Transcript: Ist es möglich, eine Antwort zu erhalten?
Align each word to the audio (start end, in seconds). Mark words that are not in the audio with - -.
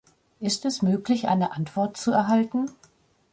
Ist 0.39 0.65
es 0.65 0.81
möglich, 0.81 1.27
eine 1.27 1.51
Antwort 1.51 1.95
zu 1.95 2.09
erhalten? 2.11 2.65